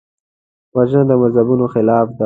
[0.75, 2.19] وژنه د مذهبونو خلاف ده